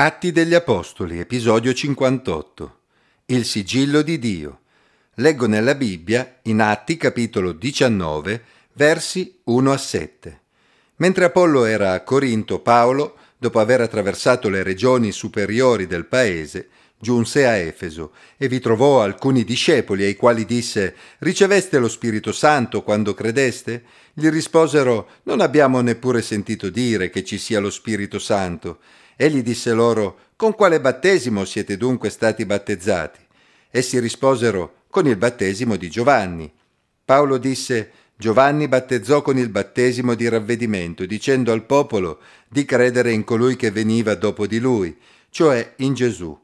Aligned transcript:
Atti 0.00 0.30
degli 0.30 0.54
Apostoli, 0.54 1.18
episodio 1.18 1.74
58. 1.74 2.78
Il 3.26 3.44
sigillo 3.44 4.02
di 4.02 4.20
Dio. 4.20 4.60
Leggo 5.14 5.48
nella 5.48 5.74
Bibbia, 5.74 6.38
in 6.42 6.60
Atti 6.60 6.96
capitolo 6.96 7.50
19, 7.50 8.42
versi 8.74 9.40
1 9.42 9.72
a 9.72 9.76
7. 9.76 10.40
Mentre 10.98 11.24
Apollo 11.24 11.64
era 11.64 11.94
a 11.94 12.04
Corinto, 12.04 12.60
Paolo, 12.60 13.16
dopo 13.38 13.58
aver 13.58 13.80
attraversato 13.80 14.48
le 14.48 14.62
regioni 14.62 15.10
superiori 15.10 15.88
del 15.88 16.06
paese, 16.06 16.68
giunse 16.96 17.44
a 17.48 17.56
Efeso 17.56 18.12
e 18.36 18.46
vi 18.46 18.60
trovò 18.60 19.02
alcuni 19.02 19.42
discepoli 19.42 20.04
ai 20.04 20.14
quali 20.14 20.44
disse 20.44 20.94
Riceveste 21.18 21.80
lo 21.80 21.88
Spirito 21.88 22.30
Santo 22.30 22.84
quando 22.84 23.14
credeste? 23.14 23.82
Gli 24.12 24.28
risposero 24.28 25.08
Non 25.24 25.40
abbiamo 25.40 25.80
neppure 25.80 26.22
sentito 26.22 26.70
dire 26.70 27.10
che 27.10 27.24
ci 27.24 27.36
sia 27.36 27.58
lo 27.58 27.70
Spirito 27.70 28.20
Santo. 28.20 28.78
Egli 29.20 29.42
disse 29.42 29.72
loro, 29.72 30.16
Con 30.36 30.54
quale 30.54 30.80
battesimo 30.80 31.44
siete 31.44 31.76
dunque 31.76 32.08
stati 32.08 32.46
battezzati? 32.46 33.18
Essi 33.68 33.98
risposero, 33.98 34.82
Con 34.90 35.08
il 35.08 35.16
battesimo 35.16 35.74
di 35.74 35.90
Giovanni. 35.90 36.48
Paolo 37.04 37.36
disse, 37.36 37.90
Giovanni 38.16 38.68
battezzò 38.68 39.20
con 39.22 39.36
il 39.36 39.48
battesimo 39.48 40.14
di 40.14 40.28
ravvedimento, 40.28 41.04
dicendo 41.04 41.50
al 41.50 41.66
popolo 41.66 42.20
di 42.48 42.64
credere 42.64 43.10
in 43.10 43.24
colui 43.24 43.56
che 43.56 43.72
veniva 43.72 44.14
dopo 44.14 44.46
di 44.46 44.60
lui, 44.60 44.96
cioè 45.30 45.72
in 45.78 45.94
Gesù. 45.94 46.38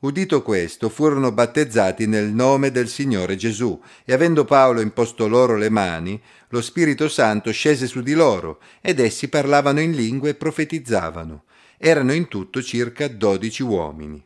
Udito 0.00 0.42
questo, 0.42 0.90
furono 0.90 1.32
battezzati 1.32 2.06
nel 2.06 2.26
nome 2.26 2.70
del 2.70 2.88
Signore 2.88 3.36
Gesù, 3.36 3.80
e 4.04 4.12
avendo 4.12 4.44
Paolo 4.44 4.82
imposto 4.82 5.26
loro 5.28 5.56
le 5.56 5.70
mani, 5.70 6.20
lo 6.48 6.60
Spirito 6.60 7.08
Santo 7.08 7.52
scese 7.52 7.86
su 7.86 8.02
di 8.02 8.12
loro, 8.12 8.60
ed 8.82 9.00
essi 9.00 9.28
parlavano 9.28 9.80
in 9.80 9.92
lingue 9.92 10.30
e 10.30 10.34
profetizzavano. 10.34 11.44
Erano 11.78 12.12
in 12.12 12.26
tutto 12.26 12.60
circa 12.60 13.06
dodici 13.06 13.62
uomini. 13.62 14.22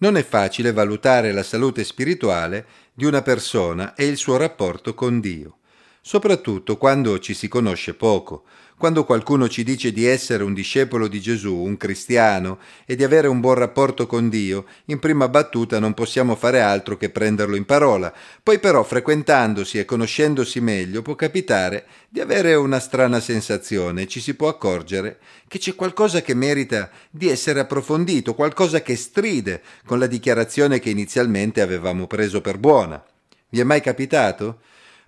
Non 0.00 0.16
è 0.16 0.22
facile 0.22 0.72
valutare 0.72 1.32
la 1.32 1.42
salute 1.42 1.82
spirituale 1.82 2.66
di 2.92 3.06
una 3.06 3.22
persona 3.22 3.94
e 3.94 4.06
il 4.06 4.16
suo 4.16 4.36
rapporto 4.36 4.94
con 4.94 5.20
Dio, 5.20 5.58
soprattutto 6.00 6.76
quando 6.76 7.18
ci 7.18 7.34
si 7.34 7.48
conosce 7.48 7.94
poco, 7.94 8.44
quando 8.78 9.04
qualcuno 9.04 9.48
ci 9.48 9.64
dice 9.64 9.92
di 9.92 10.06
essere 10.06 10.44
un 10.44 10.54
discepolo 10.54 11.08
di 11.08 11.20
Gesù, 11.20 11.52
un 11.52 11.76
cristiano 11.76 12.60
e 12.86 12.94
di 12.94 13.02
avere 13.02 13.26
un 13.26 13.40
buon 13.40 13.56
rapporto 13.56 14.06
con 14.06 14.28
Dio, 14.28 14.66
in 14.84 15.00
prima 15.00 15.28
battuta 15.28 15.80
non 15.80 15.94
possiamo 15.94 16.36
fare 16.36 16.60
altro 16.60 16.96
che 16.96 17.10
prenderlo 17.10 17.56
in 17.56 17.64
parola. 17.64 18.14
Poi 18.40 18.60
però 18.60 18.84
frequentandosi 18.84 19.78
e 19.78 19.84
conoscendosi 19.84 20.60
meglio 20.60 21.02
può 21.02 21.16
capitare 21.16 21.86
di 22.08 22.20
avere 22.20 22.54
una 22.54 22.78
strana 22.78 23.18
sensazione 23.18 24.06
ci 24.06 24.20
si 24.20 24.34
può 24.34 24.46
accorgere 24.46 25.18
che 25.48 25.58
c'è 25.58 25.74
qualcosa 25.74 26.22
che 26.22 26.34
merita 26.34 26.88
di 27.10 27.28
essere 27.28 27.58
approfondito, 27.58 28.34
qualcosa 28.34 28.80
che 28.80 28.94
stride 28.94 29.60
con 29.84 29.98
la 29.98 30.06
dichiarazione 30.06 30.78
che 30.78 30.90
inizialmente 30.90 31.60
avevamo 31.60 32.06
preso 32.06 32.40
per 32.40 32.58
buona. 32.58 33.02
Vi 33.48 33.58
è 33.58 33.64
mai 33.64 33.80
capitato? 33.80 34.60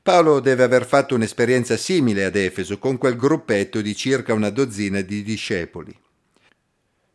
Paolo 0.03 0.41
deve 0.41 0.63
aver 0.63 0.87
fatto 0.87 1.15
un'esperienza 1.15 1.77
simile 1.77 2.25
ad 2.25 2.35
Efeso 2.35 2.79
con 2.79 2.97
quel 2.97 3.17
gruppetto 3.17 3.83
di 3.83 3.95
circa 3.95 4.33
una 4.33 4.49
dozzina 4.49 5.03
di 5.03 5.23
discepoli. 5.23 5.95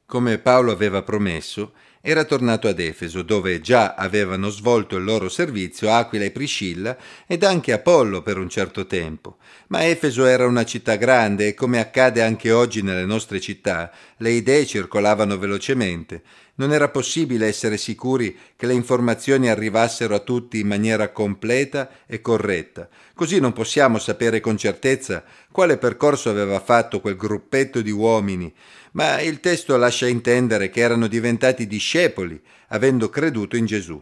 Come 0.05 0.37
Paolo 0.37 0.71
aveva 0.71 1.01
promesso, 1.01 1.73
era 1.99 2.25
tornato 2.25 2.67
ad 2.67 2.79
Efeso, 2.79 3.23
dove 3.23 3.59
già 3.59 3.95
avevano 3.95 4.49
svolto 4.49 4.97
il 4.97 5.03
loro 5.03 5.29
servizio 5.29 5.91
Aquila 5.91 6.25
e 6.25 6.29
Priscilla 6.29 6.95
ed 7.25 7.43
anche 7.43 7.73
Apollo 7.73 8.21
per 8.21 8.37
un 8.37 8.47
certo 8.47 8.85
tempo. 8.85 9.37
Ma 9.69 9.87
Efeso 9.87 10.25
era 10.25 10.45
una 10.45 10.63
città 10.63 10.97
grande 10.97 11.47
e, 11.47 11.53
come 11.55 11.79
accade 11.79 12.21
anche 12.21 12.51
oggi 12.51 12.83
nelle 12.83 13.05
nostre 13.05 13.39
città, 13.39 13.91
le 14.17 14.29
idee 14.29 14.67
circolavano 14.67 15.39
velocemente. 15.39 16.21
Non 16.55 16.71
era 16.71 16.89
possibile 16.89 17.47
essere 17.47 17.77
sicuri 17.77 18.37
che 18.55 18.65
le 18.65 18.73
informazioni 18.73 19.49
arrivassero 19.49 20.15
a 20.15 20.19
tutti 20.19 20.59
in 20.59 20.67
maniera 20.67 21.11
completa 21.11 21.89
e 22.05 22.21
corretta. 22.21 22.87
Così 23.13 23.39
non 23.39 23.51
possiamo 23.51 23.97
sapere 23.99 24.39
con 24.39 24.57
certezza 24.57 25.23
quale 25.51 25.77
percorso 25.77 26.29
aveva 26.29 26.59
fatto 26.59 27.01
quel 27.01 27.17
gruppetto 27.17 27.81
di 27.81 27.91
uomini 27.91 28.53
ma 28.95 29.21
il 29.21 29.39
testo 29.39 29.77
lascia 29.77 30.07
intendere 30.07 30.69
che 30.69 30.79
erano 30.79 31.07
diventati 31.07 31.67
discepoli, 31.67 32.41
avendo 32.69 33.09
creduto 33.09 33.55
in 33.55 33.65
Gesù. 33.65 34.01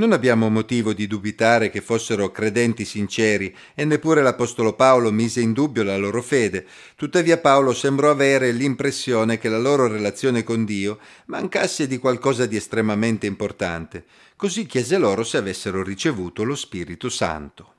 Non 0.00 0.12
abbiamo 0.12 0.48
motivo 0.48 0.94
di 0.94 1.06
dubitare 1.06 1.68
che 1.68 1.82
fossero 1.82 2.30
credenti 2.30 2.86
sinceri 2.86 3.54
e 3.74 3.84
neppure 3.84 4.22
l'Apostolo 4.22 4.72
Paolo 4.72 5.12
mise 5.12 5.42
in 5.42 5.52
dubbio 5.52 5.82
la 5.82 5.98
loro 5.98 6.22
fede, 6.22 6.66
tuttavia 6.96 7.36
Paolo 7.36 7.74
sembrò 7.74 8.08
avere 8.10 8.50
l'impressione 8.50 9.36
che 9.36 9.50
la 9.50 9.58
loro 9.58 9.88
relazione 9.88 10.42
con 10.42 10.64
Dio 10.64 11.00
mancasse 11.26 11.86
di 11.86 11.98
qualcosa 11.98 12.46
di 12.46 12.56
estremamente 12.56 13.26
importante, 13.26 14.06
così 14.36 14.64
chiese 14.64 14.96
loro 14.96 15.22
se 15.22 15.36
avessero 15.36 15.82
ricevuto 15.82 16.44
lo 16.44 16.54
Spirito 16.54 17.10
Santo. 17.10 17.74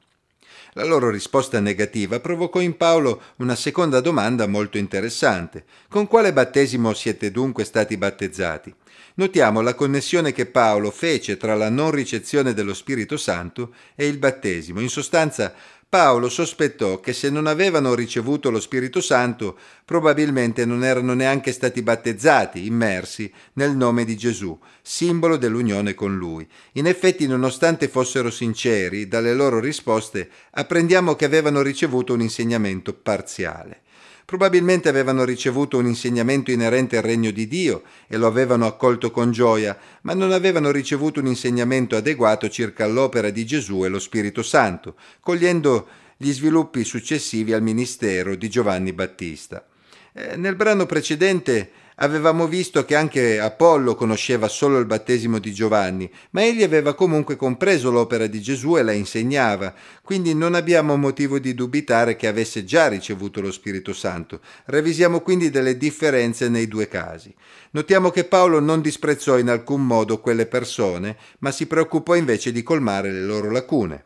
La 0.73 0.85
loro 0.85 1.09
risposta 1.09 1.59
negativa 1.59 2.21
provocò 2.21 2.61
in 2.61 2.77
Paolo 2.77 3.21
una 3.37 3.55
seconda 3.55 3.99
domanda 3.99 4.47
molto 4.47 4.77
interessante. 4.77 5.65
Con 5.89 6.07
quale 6.07 6.31
battesimo 6.31 6.93
siete 6.93 7.29
dunque 7.29 7.65
stati 7.65 7.97
battezzati? 7.97 8.73
Notiamo 9.15 9.59
la 9.59 9.75
connessione 9.75 10.31
che 10.31 10.45
Paolo 10.45 10.89
fece 10.89 11.35
tra 11.35 11.55
la 11.55 11.69
non 11.69 11.91
ricezione 11.91 12.53
dello 12.53 12.73
Spirito 12.73 13.17
Santo 13.17 13.73
e 13.95 14.07
il 14.07 14.17
battesimo. 14.17 14.79
In 14.79 14.87
sostanza, 14.87 15.53
Paolo 15.91 16.29
sospettò 16.29 17.02
che 17.02 17.12
se 17.12 17.29
non 17.29 17.47
avevano 17.47 17.94
ricevuto 17.94 18.50
lo 18.50 18.62
Spirito 18.62 19.02
Santo, 19.02 19.57
probabilmente 19.84 20.63
non 20.63 20.85
erano 20.85 21.13
neanche 21.13 21.52
stati 21.52 21.81
battezzati, 21.81 22.66
immersi 22.66 23.29
nel 23.56 23.75
nome 23.75 24.06
di 24.06 24.16
Gesù, 24.16 24.57
simbolo 24.81 25.35
dell'unione 25.35 25.94
con 25.94 26.16
lui. 26.16 26.47
In 26.75 26.88
effetti, 26.88 27.28
nonostante 27.28 27.90
fossero 27.90 28.30
sinceri, 28.30 29.09
dalle 29.09 29.34
loro 29.34 29.59
risposte 29.59 30.30
apprendiamo 30.51 31.16
che 31.16 31.25
avevano 31.25 31.62
ricevuto 31.62 32.13
un 32.13 32.22
insegnamento 32.22 32.94
parziale. 32.94 33.81
Probabilmente 34.25 34.88
avevano 34.88 35.24
ricevuto 35.25 35.78
un 35.78 35.88
insegnamento 35.88 36.52
inerente 36.52 36.96
al 36.96 37.03
regno 37.03 37.31
di 37.31 37.47
Dio 37.47 37.84
e 38.07 38.18
lo 38.18 38.28
avevano 38.28 38.66
accolto 38.66 39.12
con 39.12 39.31
gioia, 39.31 39.78
ma 40.03 40.13
non 40.13 40.31
avevano 40.31 40.72
ricevuto 40.72 41.19
un 41.19 41.28
insegnamento 41.28 41.96
adeguato 41.96 42.47
circa 42.50 42.88
l'opera 42.88 43.30
di 43.30 43.46
Gesù 43.46 43.84
e 43.84 43.90
lo 43.90 44.00
Spirito 44.00 44.41
Santo, 44.41 44.96
cogliendo 45.19 45.88
gli 46.16 46.31
sviluppi 46.31 46.84
successivi 46.84 47.51
al 47.51 47.62
ministero 47.62 48.35
di 48.35 48.50
Giovanni 48.50 48.94
Battista. 48.94 49.66
Eh, 50.13 50.35
nel 50.35 50.56
brano 50.56 50.85
precedente 50.85 51.72
Avevamo 52.03 52.47
visto 52.47 52.84
che 52.84 52.95
anche 52.95 53.39
Apollo 53.39 53.94
conosceva 53.94 54.47
solo 54.47 54.79
il 54.79 54.88
battesimo 54.88 55.38
di 55.38 55.53
Giovanni, 55.53 56.12
ma 56.31 56.44
egli 56.44 56.63
aveva 56.63 56.95
comunque 56.95 57.35
compreso 57.35 57.91
l'opera 57.91 58.25
di 58.25 58.41
Gesù 58.41 58.75
e 58.75 58.81
la 58.81 58.91
insegnava, 58.91 59.72
quindi 60.01 60.34
non 60.34 60.56
abbiamo 60.56 60.97
motivo 60.97 61.38
di 61.38 61.53
dubitare 61.53 62.16
che 62.16 62.25
avesse 62.25 62.63
già 62.63 62.88
ricevuto 62.88 63.39
lo 63.39 63.51
Spirito 63.51 63.94
Santo. 63.94 64.41
Revisiamo 64.66 65.19
quindi 65.19 65.51
delle 65.51 65.78
differenze 65.78 66.50
nei 66.50 66.67
due 66.67 66.88
casi. 66.88 67.31
Notiamo 67.69 68.09
che 68.09 68.23
Paolo 68.23 68.59
non 68.59 68.81
disprezzò 68.81 69.38
in 69.38 69.50
alcun 69.50 69.85
modo 69.85 70.19
quelle 70.22 70.47
persone, 70.47 71.16
ma 71.39 71.51
si 71.51 71.68
preoccupò 71.68 72.16
invece 72.16 72.51
di 72.51 72.63
colmare 72.63 73.12
le 73.12 73.22
loro 73.22 73.51
lacune. 73.51 74.06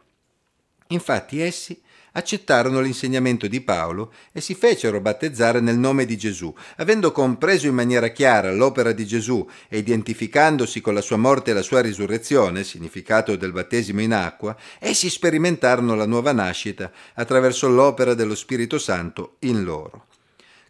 Infatti 0.88 1.40
essi 1.40 1.82
accettarono 2.16 2.82
l'insegnamento 2.82 3.48
di 3.48 3.62
Paolo 3.62 4.12
e 4.32 4.42
si 4.42 4.56
fecero 4.56 5.00
battezzare 5.00 5.60
nel 5.60 5.78
nome 5.78 6.06
di 6.06 6.18
Gesù. 6.18 6.54
Avendo 6.78 7.12
compreso 7.12 7.68
in 7.68 7.76
maniera 7.76 8.10
chiara 8.10 8.52
l'opera 8.52 8.92
di 8.92 9.06
Gesù 9.06 9.48
e 9.70 9.78
identificandosi 9.78 10.82
con 10.82 10.94
la 10.94 11.02
sua 11.02 11.18
morte 11.18 11.52
e 11.52 11.54
la 11.54 11.62
sua 11.62 11.82
risurrezione, 11.82 12.64
significato 12.64 13.36
del 13.36 13.52
battesimo 13.52 14.02
in 14.02 14.14
acqua, 14.14 14.56
essi 14.80 15.10
sperimentarono 15.10 15.96
la 15.96 16.06
nuova 16.06 16.32
nascita 16.32 16.92
attraverso 17.14 17.70
l'opera 17.70 18.14
dello 18.14 18.36
Spirito 18.36 18.78
Santo 18.78 19.36
in 19.40 19.64
loro. 19.64 20.08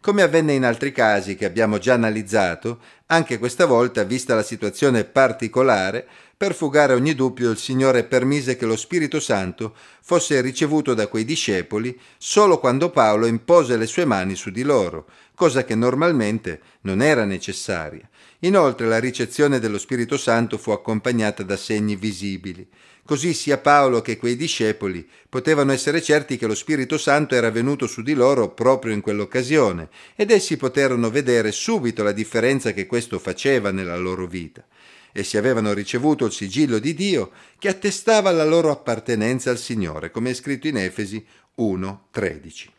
Come 0.06 0.22
avvenne 0.22 0.54
in 0.54 0.64
altri 0.64 0.92
casi 0.92 1.36
che 1.36 1.46
abbiamo 1.46 1.80
già 1.80 1.96
analizzato, 1.96 2.78
anche 3.08 3.40
questa 3.40 3.66
volta, 3.66 4.04
vista 4.04 4.36
la 4.36 4.44
situazione 4.44 5.04
particolare, 5.04 6.08
per 6.38 6.54
fugare 6.54 6.94
ogni 6.94 7.16
dubbio 7.16 7.50
il 7.50 7.58
Signore 7.58 8.04
permise 8.04 8.56
che 8.56 8.68
lo 8.68 8.76
Spirito 8.76 9.20
Santo 9.20 9.74
fosse 10.04 10.42
ricevuto 10.42 10.94
da 10.94 11.08
quei 11.08 11.26
discepoli 11.26 12.00
solo 12.20 12.60
quando 12.60 12.92
Paolo 12.92 13.26
impose 13.26 13.78
le 13.78 13.88
sue 13.88 14.06
mani 14.06 14.36
su 14.36 14.52
di 14.52 14.62
loro, 14.62 15.08
cosa 15.34 15.64
che 15.64 15.74
normalmente 15.74 16.62
non 16.82 17.02
era 17.02 17.26
necessaria. 17.26 18.08
Inoltre 18.42 18.86
la 18.86 19.00
ricezione 19.00 19.58
dello 19.58 19.80
Spirito 19.80 20.18
Santo 20.18 20.60
fu 20.60 20.70
accompagnata 20.70 21.42
da 21.42 21.58
segni 21.58 21.96
visibili. 21.96 22.68
Così 23.06 23.36
sia 23.36 23.60
Paolo 23.60 24.02
che 24.02 24.18
quei 24.18 24.36
discepoli 24.36 25.08
potevano 25.30 25.72
essere 25.72 26.02
certi 26.02 26.38
che 26.38 26.48
lo 26.48 26.56
Spirito 26.56 26.98
Santo 26.98 27.36
era 27.36 27.52
venuto 27.52 27.86
su 27.86 28.02
di 28.02 28.16
loro 28.16 28.50
proprio 28.50 28.94
in 28.94 29.02
quell'occasione, 29.02 29.90
ed 30.16 30.32
essi 30.32 30.58
poterono 30.58 31.12
vedere 31.12 31.52
subito 31.52 32.02
la 32.02 32.12
differenza 32.12 32.74
che 32.74 32.88
questo 32.88 33.20
faceva 33.20 33.70
nella 33.70 33.96
loro 33.96 34.26
vita. 34.26 34.66
Essi 35.12 35.38
avevano 35.38 35.72
ricevuto 35.74 36.26
il 36.26 36.32
sigillo 36.32 36.80
di 36.80 36.96
Dio 36.96 37.30
che 37.60 37.68
attestava 37.68 38.32
la 38.32 38.44
loro 38.44 38.72
appartenenza 38.72 39.52
al 39.52 39.60
Signore, 39.60 40.10
come 40.10 40.32
è 40.32 40.34
scritto 40.34 40.68
in 40.68 40.78
Efesi 40.78 41.24
1:13. 41.58 42.70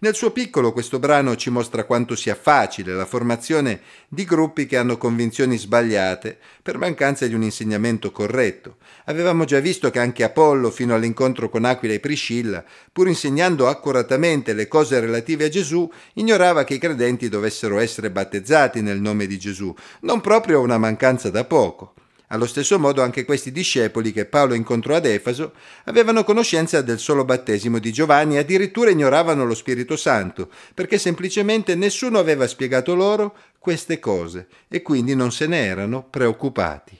Nel 0.00 0.14
suo 0.14 0.30
piccolo 0.30 0.72
questo 0.72 0.98
brano 0.98 1.36
ci 1.36 1.50
mostra 1.50 1.84
quanto 1.84 2.16
sia 2.16 2.34
facile 2.34 2.92
la 2.92 3.06
formazione 3.06 3.80
di 4.08 4.24
gruppi 4.24 4.66
che 4.66 4.76
hanno 4.76 4.98
convinzioni 4.98 5.56
sbagliate 5.56 6.38
per 6.62 6.78
mancanza 6.78 7.26
di 7.26 7.34
un 7.34 7.42
insegnamento 7.42 8.10
corretto. 8.10 8.76
Avevamo 9.04 9.44
già 9.44 9.60
visto 9.60 9.90
che 9.90 9.98
anche 9.98 10.24
Apollo, 10.24 10.70
fino 10.70 10.94
all'incontro 10.94 11.48
con 11.48 11.64
Aquila 11.64 11.94
e 11.94 12.00
Priscilla, 12.00 12.64
pur 12.92 13.08
insegnando 13.08 13.68
accuratamente 13.68 14.52
le 14.52 14.68
cose 14.68 14.98
relative 15.00 15.44
a 15.44 15.48
Gesù, 15.48 15.90
ignorava 16.14 16.64
che 16.64 16.74
i 16.74 16.78
credenti 16.78 17.28
dovessero 17.28 17.78
essere 17.78 18.10
battezzati 18.10 18.82
nel 18.82 19.00
nome 19.00 19.26
di 19.26 19.38
Gesù, 19.38 19.74
non 20.00 20.20
proprio 20.20 20.60
una 20.60 20.78
mancanza 20.78 21.30
da 21.30 21.44
poco. 21.44 21.94
Allo 22.32 22.46
stesso 22.46 22.78
modo 22.78 23.02
anche 23.02 23.26
questi 23.26 23.52
discepoli 23.52 24.10
che 24.10 24.24
Paolo 24.24 24.54
incontrò 24.54 24.96
ad 24.96 25.04
Efeso 25.04 25.52
avevano 25.84 26.24
conoscenza 26.24 26.80
del 26.80 26.98
solo 26.98 27.26
battesimo 27.26 27.78
di 27.78 27.92
Giovanni 27.92 28.36
e 28.36 28.38
addirittura 28.38 28.88
ignoravano 28.88 29.44
lo 29.44 29.54
Spirito 29.54 29.96
Santo, 29.96 30.48
perché 30.72 30.96
semplicemente 30.96 31.74
nessuno 31.74 32.18
aveva 32.18 32.46
spiegato 32.46 32.94
loro 32.94 33.36
queste 33.58 33.98
cose 33.98 34.46
e 34.68 34.80
quindi 34.80 35.14
non 35.14 35.30
se 35.30 35.46
ne 35.46 35.66
erano 35.66 36.06
preoccupati. 36.08 36.98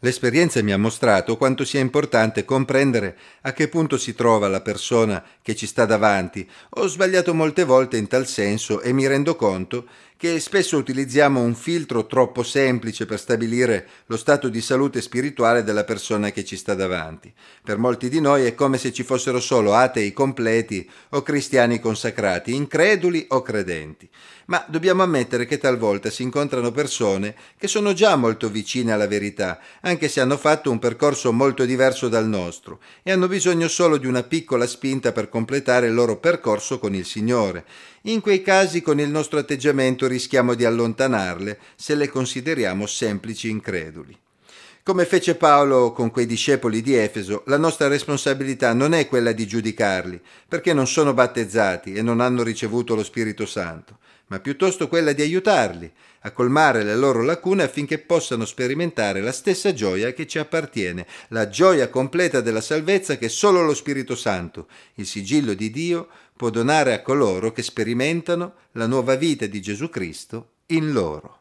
L'esperienza 0.00 0.62
mi 0.62 0.72
ha 0.72 0.78
mostrato 0.78 1.38
quanto 1.38 1.64
sia 1.64 1.80
importante 1.80 2.44
comprendere 2.44 3.16
a 3.40 3.52
che 3.54 3.66
punto 3.66 3.96
si 3.96 4.14
trova 4.14 4.46
la 4.46 4.60
persona 4.60 5.24
che 5.40 5.56
ci 5.56 5.66
sta 5.66 5.86
davanti. 5.86 6.46
Ho 6.74 6.86
sbagliato 6.86 7.32
molte 7.32 7.64
volte 7.64 7.96
in 7.96 8.06
tal 8.06 8.26
senso 8.26 8.82
e 8.82 8.92
mi 8.92 9.06
rendo 9.06 9.36
conto 9.36 9.86
che 10.18 10.40
spesso 10.40 10.78
utilizziamo 10.78 11.40
un 11.40 11.54
filtro 11.54 12.06
troppo 12.06 12.42
semplice 12.42 13.04
per 13.04 13.18
stabilire 13.18 13.86
lo 14.06 14.16
stato 14.16 14.48
di 14.48 14.62
salute 14.62 15.02
spirituale 15.02 15.62
della 15.62 15.84
persona 15.84 16.30
che 16.30 16.44
ci 16.44 16.56
sta 16.56 16.74
davanti. 16.74 17.32
Per 17.62 17.76
molti 17.76 18.08
di 18.08 18.20
noi 18.20 18.46
è 18.46 18.54
come 18.54 18.78
se 18.78 18.92
ci 18.92 19.02
fossero 19.02 19.40
solo 19.40 19.74
atei 19.74 20.14
completi 20.14 20.88
o 21.10 21.22
cristiani 21.22 21.80
consacrati, 21.80 22.54
increduli 22.54 23.26
o 23.28 23.42
credenti. 23.42 24.08
Ma 24.46 24.64
dobbiamo 24.68 25.02
ammettere 25.02 25.44
che 25.44 25.58
talvolta 25.58 26.08
si 26.08 26.22
incontrano 26.22 26.70
persone 26.70 27.34
che 27.58 27.66
sono 27.66 27.92
già 27.92 28.14
molto 28.16 28.48
vicine 28.48 28.92
alla 28.92 29.08
verità, 29.08 29.58
anche 29.80 30.08
se 30.08 30.20
hanno 30.20 30.36
fatto 30.36 30.70
un 30.70 30.78
percorso 30.78 31.32
molto 31.32 31.64
diverso 31.64 32.08
dal 32.08 32.28
nostro, 32.28 32.80
e 33.02 33.10
hanno 33.10 33.26
bisogno 33.26 33.66
solo 33.66 33.96
di 33.96 34.06
una 34.06 34.22
piccola 34.22 34.66
spinta 34.66 35.12
per 35.12 35.28
completare 35.28 35.88
il 35.88 35.94
loro 35.94 36.18
percorso 36.18 36.78
con 36.78 36.94
il 36.94 37.04
Signore. 37.04 37.64
In 38.02 38.20
quei 38.20 38.40
casi 38.40 38.82
con 38.82 39.00
il 39.00 39.10
nostro 39.10 39.40
atteggiamento 39.40 40.05
rischiamo 40.06 40.54
di 40.54 40.64
allontanarle 40.64 41.58
se 41.74 41.94
le 41.94 42.08
consideriamo 42.08 42.86
semplici 42.86 43.48
increduli. 43.48 44.16
Come 44.82 45.04
fece 45.04 45.34
Paolo 45.34 45.90
con 45.90 46.12
quei 46.12 46.26
discepoli 46.26 46.80
di 46.80 46.94
Efeso, 46.94 47.42
la 47.46 47.58
nostra 47.58 47.88
responsabilità 47.88 48.72
non 48.72 48.94
è 48.94 49.08
quella 49.08 49.32
di 49.32 49.44
giudicarli, 49.44 50.20
perché 50.46 50.72
non 50.72 50.86
sono 50.86 51.12
battezzati 51.12 51.94
e 51.94 52.02
non 52.02 52.20
hanno 52.20 52.44
ricevuto 52.44 52.94
lo 52.94 53.02
Spirito 53.02 53.46
Santo, 53.46 53.98
ma 54.28 54.38
piuttosto 54.38 54.86
quella 54.86 55.12
di 55.12 55.22
aiutarli 55.22 55.92
a 56.20 56.30
colmare 56.30 56.82
le 56.82 56.96
loro 56.96 57.22
lacune 57.22 57.62
affinché 57.62 57.98
possano 57.98 58.44
sperimentare 58.44 59.20
la 59.20 59.32
stessa 59.32 59.72
gioia 59.72 60.12
che 60.12 60.26
ci 60.26 60.38
appartiene, 60.38 61.06
la 61.28 61.48
gioia 61.48 61.88
completa 61.88 62.40
della 62.40 62.60
salvezza 62.60 63.16
che 63.16 63.28
solo 63.28 63.62
lo 63.62 63.74
Spirito 63.74 64.14
Santo, 64.16 64.68
il 64.94 65.06
sigillo 65.06 65.54
di 65.54 65.70
Dio, 65.70 66.08
può 66.36 66.50
donare 66.50 66.92
a 66.92 67.02
coloro 67.02 67.50
che 67.50 67.62
sperimentano 67.62 68.54
la 68.72 68.86
nuova 68.86 69.14
vita 69.14 69.46
di 69.46 69.60
Gesù 69.62 69.88
Cristo 69.88 70.50
in 70.66 70.92
loro. 70.92 71.40